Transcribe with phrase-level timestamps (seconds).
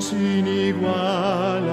[0.00, 1.68] sin igual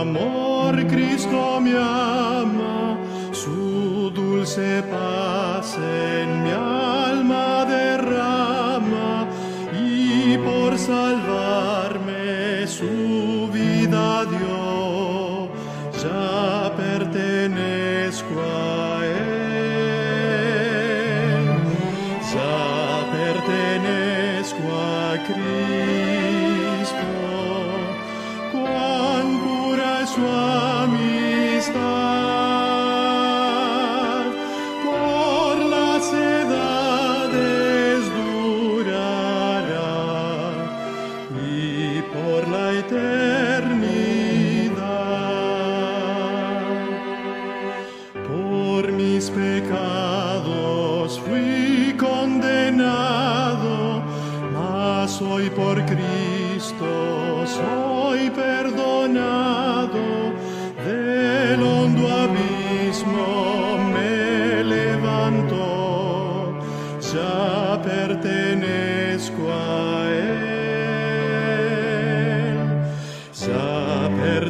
[0.00, 2.96] amor Cristo me ama,
[3.32, 9.26] su dulce paz en mi alma derrama
[9.78, 15.48] y por salvarme su vida dio,
[16.02, 20.12] ya pertenezco a él,
[22.34, 25.91] ya pertenezco a Cristo.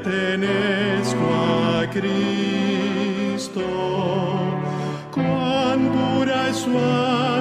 [0.03, 1.27] Pertenezco
[1.79, 3.63] a Cristo.
[5.13, 7.32] Cuán pura es su amistad,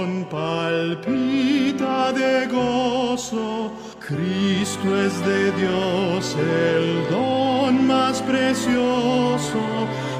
[0.00, 9.60] corazón palpita de gozo, Cristo es de Dios el don más precioso,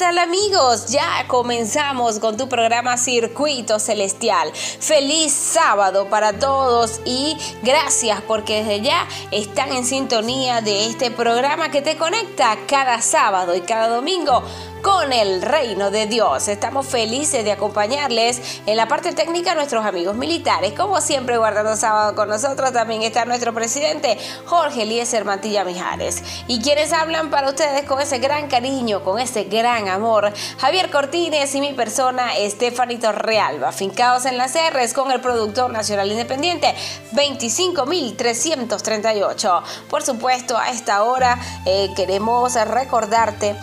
[0.00, 0.86] tal amigos?
[0.86, 4.50] Ya comenzamos con tu programa Circuito Celestial.
[4.54, 11.70] Feliz sábado para todos y gracias porque desde ya están en sintonía de este programa
[11.70, 14.42] que te conecta cada sábado y cada domingo
[14.82, 16.48] con el reino de Dios.
[16.48, 20.72] Estamos felices de acompañarles en la parte técnica nuestros amigos militares.
[20.72, 26.22] Como siempre, guardando sábado con nosotros también está nuestro presidente Jorge Eliezer Mantilla Mijares.
[26.48, 31.54] Y quienes hablan para ustedes con ese gran cariño, con ese gran amor, Javier Cortines
[31.54, 36.74] y mi persona, Estefanito Realba, fincados en las R's con el productor nacional independiente
[37.12, 39.62] 25.338.
[39.88, 43.54] Por supuesto, a esta hora eh, queremos recordarte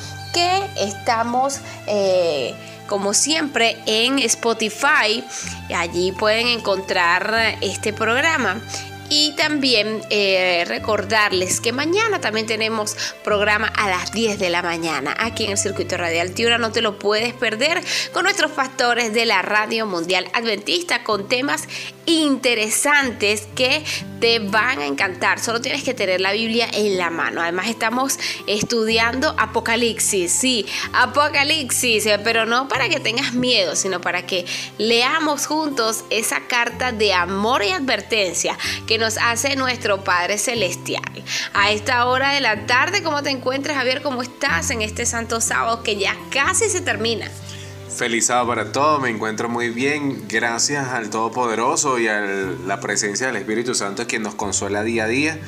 [0.76, 2.54] estamos eh,
[2.88, 5.24] como siempre en Spotify.
[5.76, 8.62] Allí pueden encontrar este programa.
[9.10, 15.16] Y también eh, recordarles que mañana también tenemos programa a las 10 de la mañana
[15.18, 16.58] aquí en el Circuito Radial Tiura.
[16.58, 17.82] No te lo puedes perder
[18.12, 21.70] con nuestros pastores de la Radio Mundial Adventista con temas
[22.06, 23.84] interesantes que
[24.20, 25.40] te van a encantar.
[25.40, 27.42] Solo tienes que tener la Biblia en la mano.
[27.42, 30.32] Además estamos estudiando Apocalipsis.
[30.32, 34.46] Sí, Apocalipsis, eh, pero no para que tengas miedo, sino para que
[34.78, 38.58] leamos juntos esa carta de amor y advertencia
[38.88, 41.04] que nos hace nuestro Padre Celestial.
[41.54, 44.02] A esta hora de la tarde, ¿cómo te encuentras, Javier?
[44.02, 47.30] ¿Cómo estás en este santo sábado que ya casi se termina?
[47.90, 53.28] Feliz sábado para todos, me encuentro muy bien, gracias al Todopoderoso y a la presencia
[53.28, 55.40] del Espíritu Santo quien nos consuela día a día.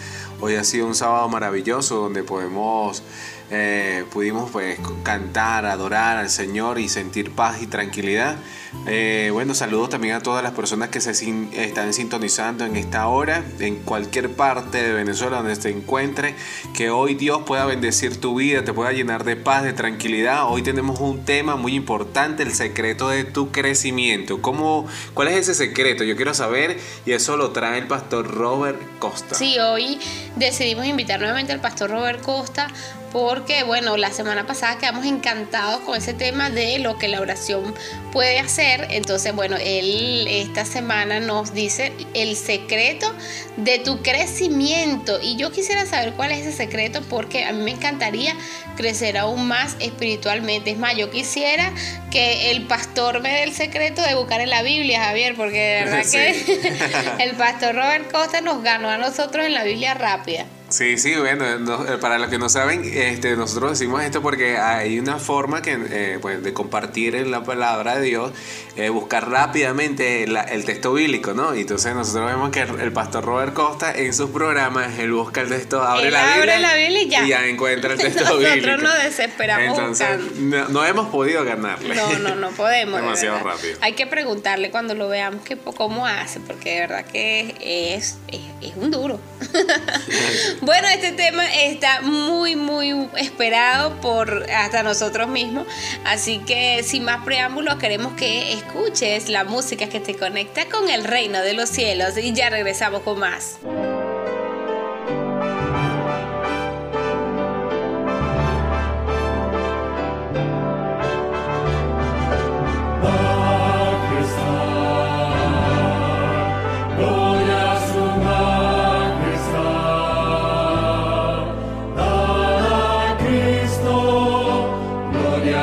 [0.41, 3.03] Hoy ha sido un sábado maravilloso donde podemos,
[3.51, 8.37] eh, pudimos pues cantar, adorar al Señor y sentir paz y tranquilidad.
[8.85, 13.07] Eh, bueno, saludos también a todas las personas que se sin- están sintonizando en esta
[13.07, 16.35] hora, en cualquier parte de Venezuela donde te encuentre.
[16.75, 20.47] Que hoy Dios pueda bendecir tu vida, te pueda llenar de paz, de tranquilidad.
[20.47, 24.39] Hoy tenemos un tema muy importante, el secreto de tu crecimiento.
[24.41, 26.03] ¿Cómo, ¿Cuál es ese secreto?
[26.03, 26.77] Yo quiero saber
[27.07, 29.33] y eso lo trae el pastor Robert Costa.
[29.33, 29.99] Sí, hoy
[30.39, 32.67] decidimos invitar nuevamente al pastor Robert Costa
[33.11, 37.73] porque, bueno, la semana pasada quedamos encantados con ese tema de lo que la oración
[38.11, 38.87] puede hacer.
[38.91, 43.11] Entonces, bueno, él esta semana nos dice el secreto
[43.57, 45.19] de tu crecimiento.
[45.21, 48.35] Y yo quisiera saber cuál es ese secreto porque a mí me encantaría
[48.75, 50.71] crecer aún más espiritualmente.
[50.71, 51.73] Es más, yo quisiera
[52.11, 55.83] que el pastor me dé el secreto de buscar en la Biblia, Javier, porque de
[55.83, 59.95] verdad que el pastor Robert Costa nos ganó a nosotros en la Biblia
[60.29, 60.58] Latvia.
[60.69, 64.57] Sí, sí, bueno, no, eh, para los que no saben, este, nosotros decimos esto porque
[64.57, 68.31] hay una forma que, eh, pues, de compartir la palabra de Dios,
[68.75, 71.55] eh, buscar rápidamente la- el texto bíblico, ¿no?
[71.55, 75.49] Y entonces nosotros vemos que el, pastor Robert Costa en sus programas, él busca el
[75.49, 77.45] texto, abre Él la abre Biblia la Biblia y ya.
[77.47, 78.77] encuentra el texto Nosotros bíblico.
[78.81, 80.07] nos desesperamos Entonces,
[80.37, 81.95] no, no hemos podido ganarle.
[81.95, 82.95] No, no, no podemos.
[82.99, 83.77] de Demasiado rápido.
[83.81, 88.41] Hay que preguntarle cuando lo veamos que, cómo hace, porque de verdad que es, es,
[88.61, 89.19] es un duro.
[90.61, 95.67] bueno, este tema está muy, muy esperado por hasta nosotros mismos.
[96.05, 101.03] Así que sin más preámbulos, queremos que escuches la música que te conecta con el
[101.03, 102.17] reino de los cielos.
[102.17, 103.59] Y ya regresamos con más.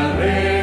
[0.07, 0.56] Hallelujah.